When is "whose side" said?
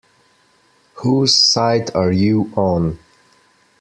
0.95-1.93